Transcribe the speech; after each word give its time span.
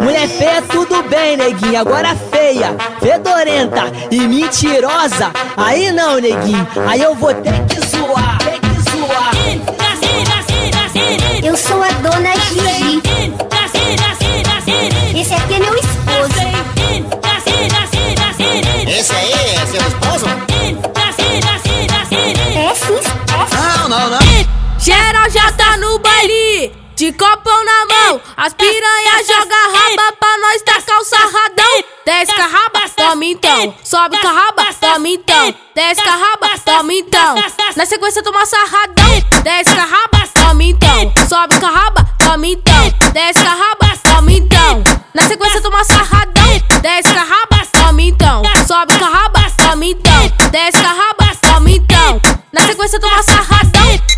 Mulher 0.00 0.28
feia, 0.28 0.62
tudo 0.62 1.02
bem, 1.08 1.36
neguinho. 1.36 1.80
Agora 1.80 2.14
feia, 2.30 2.76
fedorenta 3.00 3.92
e 4.10 4.20
mentirosa. 4.20 5.32
Aí 5.56 5.90
não, 5.92 6.20
neguinho. 6.20 6.66
Aí 6.86 7.02
eu 7.02 7.14
vou 7.14 7.34
ter 7.34 7.64
que 7.66 7.80
zoar. 7.86 8.38
Ter 8.38 8.60
que 8.60 8.80
zoar. 8.90 9.30
Eu 11.42 11.56
sou 11.56 11.82
a 11.82 11.88
dona 11.88 12.32
Gigi. 12.48 13.02
Esse 15.18 15.34
aqui 15.34 15.54
é 15.54 15.58
meu 15.58 15.74
de 26.98 27.12
copão 27.12 27.64
na 27.64 27.86
mão. 27.86 28.20
As 28.36 28.52
piranha 28.54 29.24
joga 29.24 29.54
raba 29.54 30.12
pra 30.18 30.38
nós 30.38 30.62
tacar 30.62 30.98
o 30.98 31.04
sarradão. 31.04 31.84
Desce 32.04 32.34
com 32.34 32.42
a 32.42 32.46
raba, 32.46 32.88
toma 32.96 33.24
então. 33.24 33.74
Sobe 33.84 34.18
com 34.18 34.26
a 34.26 34.32
raba, 34.32 34.64
toma 34.80 35.08
então. 35.08 35.54
Desce 35.76 36.00
a 36.00 36.16
raba, 36.16 36.58
toma 36.58 36.92
então. 36.92 37.36
Na 37.76 37.86
sequência 37.86 38.20
toma 38.20 38.44
sarradão. 38.44 39.22
Desce 39.44 39.74
raba, 39.74 40.28
toma 40.34 40.64
então. 40.64 41.12
Sobe 41.28 41.60
com 41.60 41.66
a 41.66 41.70
raba, 41.70 42.04
toma 42.18 42.46
então. 42.48 42.94
Desce 43.12 43.44
raba, 43.44 43.96
toma 44.02 44.32
então. 44.32 44.82
Na 45.14 45.22
sequência 45.22 45.60
toma 45.60 45.84
sarradão. 45.84 46.62
Desce 46.82 47.12
raba, 47.12 47.66
toma 47.74 48.02
então. 48.02 48.42
Sobe 48.66 48.98
com 48.98 49.04
a 49.04 49.08
raba, 49.08 49.46
toma 49.56 49.84
então. 49.84 50.28
Desce 50.50 50.82
raba, 50.82 51.36
toma 51.42 51.70
então. 51.70 52.20
Na 52.52 52.62
sequência 52.62 52.98
toma 52.98 53.22
sarradão. 53.22 53.67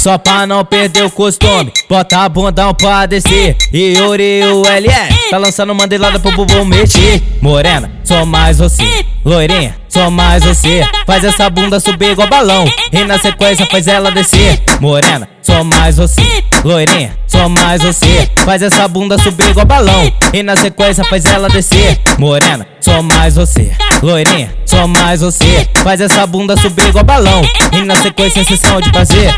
Só 0.00 0.16
pra 0.16 0.46
não 0.46 0.64
perder 0.64 1.04
o 1.04 1.10
costume, 1.10 1.70
bota 1.86 2.20
a 2.20 2.28
bundão 2.30 2.72
pra 2.72 3.04
descer. 3.04 3.54
E 3.70 3.98
Yuri 3.98 4.42
o 4.44 4.66
LS, 4.66 5.28
tá 5.28 5.36
lançando 5.36 5.74
mandelada 5.74 6.18
pro 6.18 6.32
bumbum 6.32 6.64
mexer. 6.64 7.22
Morena, 7.42 7.92
sou 8.02 8.24
mais 8.24 8.56
você. 8.56 9.04
Loirinha, 9.22 9.76
sou 9.90 10.10
mais 10.10 10.42
você. 10.42 10.88
Faz 11.06 11.22
essa 11.22 11.50
bunda 11.50 11.78
subir 11.78 12.12
igual 12.12 12.26
balão. 12.28 12.64
E 12.90 13.04
na 13.04 13.18
sequência 13.18 13.66
faz 13.66 13.86
ela 13.86 14.10
descer. 14.10 14.62
Morena, 14.80 15.28
sou 15.42 15.62
mais 15.64 15.98
você. 15.98 16.42
Loirinha, 16.64 17.14
sou 17.26 17.50
mais 17.50 17.82
você. 17.82 18.26
Faz 18.42 18.62
essa 18.62 18.88
bunda 18.88 19.18
subir 19.18 19.50
igual 19.50 19.66
balão. 19.66 20.10
E 20.32 20.42
na 20.42 20.56
sequência 20.56 21.04
faz 21.04 21.26
ela 21.26 21.50
descer. 21.50 22.00
Morena, 22.18 22.66
sou 22.80 23.02
mais 23.02 23.34
você. 23.34 23.70
Loirinha, 24.02 24.50
sou 24.64 24.88
mais 24.88 25.20
você. 25.20 25.68
Faz 25.82 26.00
essa 26.00 26.26
bunda 26.26 26.56
subir 26.56 26.88
igual 26.88 27.04
balão. 27.04 27.42
E 27.70 27.82
na 27.82 27.96
sequência 27.96 28.42
sessão 28.44 28.80
de 28.80 28.90
prazer. 28.90 29.36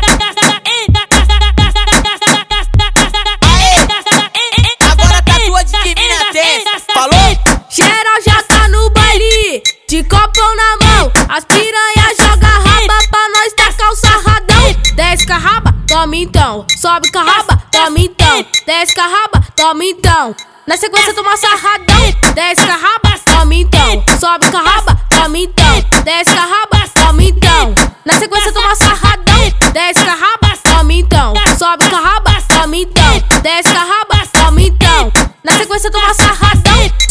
Sobe 16.83 17.09
com 17.13 17.19
a 17.19 17.23
raba, 17.23 17.63
toma 17.71 17.97
então. 17.97 18.45
Desce 18.65 18.93
com 18.93 18.99
a 18.99 19.07
raba, 19.07 19.41
toma 19.55 19.85
então. 19.85 20.35
Na 20.67 20.75
sequência 20.75 21.13
toma 21.13 21.37
sarradão. 21.37 22.33
Desce 22.35 22.65
com 22.65 22.73
a 22.73 22.75
raba, 22.75 23.19
toma 23.25 23.55
então. 23.55 24.03
Sobe 24.19 24.51
com 24.51 24.57
a 24.57 24.61
raba, 24.61 24.99
toma 25.09 25.37
então. 25.37 25.81
Desce 26.03 26.35
com 26.35 26.41
a 26.41 26.45
raba, 26.45 26.89
toma 26.93 27.23
então. 27.23 27.75
Na 28.03 28.19
sequência 28.19 28.51
toma 28.51 28.75
sarradão. 28.75 29.53
Desce 29.71 30.03
com 30.03 30.11
a 30.11 30.13
raba, 30.13 30.57
toma 30.61 30.93
então. 30.93 31.33
Sobe 31.57 31.89
com 31.89 31.95
a 31.95 31.99
raba, 32.01 32.41
toma 32.49 32.75
então. 32.75 33.23
Desce 33.41 33.71
com 33.71 33.79
a 33.79 33.83
raba, 33.85 34.27
toma 34.33 34.61
então. 34.61 35.11
Na 35.41 35.53
sequência 35.53 35.89
toma 35.89 36.13
sarradão. 36.13 36.52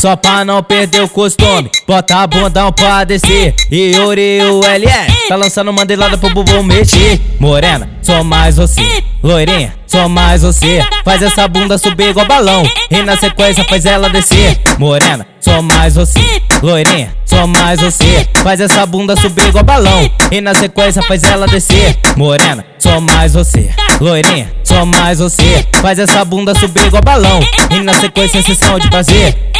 Só 0.03 0.17
pra 0.17 0.45
não 0.45 0.61
perder 0.65 1.01
o 1.05 1.09
costume, 1.09 1.71
bota 1.87 2.17
a 2.17 2.27
bundão 2.27 2.73
pra 2.73 3.05
descer. 3.05 3.55
E 3.71 3.93
Yuri 3.95 4.41
o 4.51 4.65
LS, 4.65 5.29
tá 5.29 5.37
lançando 5.37 5.73
mandelada 5.73 6.19
pro 6.19 6.29
bumbum 6.35 6.65
mexer. 6.65 7.21
Morena, 7.39 7.89
sou 8.03 8.25
mais 8.25 8.57
você. 8.57 8.83
Loirinha, 9.23 9.73
sou 9.87 10.09
mais 10.09 10.43
você. 10.43 10.85
Faz 11.05 11.23
essa 11.23 11.47
bunda 11.47 11.79
subir 11.79 12.09
igual 12.09 12.27
balão. 12.27 12.65
E 12.91 13.01
na 13.05 13.17
sequência 13.17 13.63
faz 13.63 13.87
ela 13.87 14.11
descer. 14.11 14.59
Morena, 14.77 15.25
sou 15.39 15.63
mais 15.63 15.95
você. 15.95 16.43
Loirinha, 16.61 17.15
sou 17.25 17.47
mais 17.47 17.81
você. 17.81 18.29
Faz 18.43 18.61
essa 18.61 18.85
bunda 18.85 19.15
subir 19.15 19.51
igual 19.51 19.63
balão. 19.63 20.11
E 20.33 20.41
na 20.41 20.53
sequência 20.53 21.01
faz 21.05 21.23
ela 21.23 21.47
descer. 21.47 21.97
Morena, 22.17 22.67
sou 22.77 23.01
mais 23.01 23.35
você. 23.35 23.71
Loirinha, 24.01 24.53
sou 24.65 24.85
mais 24.85 25.21
você. 25.21 25.65
Faz 25.81 26.01
essa 26.01 26.25
bunda 26.25 26.57
subir 26.57 26.89
igual 26.89 27.03
balão. 27.03 27.39
E 27.71 27.79
na 27.79 27.95
sequência 27.95 28.43
sessão 28.43 28.81
de 28.81 28.91
prazer. 28.91 29.52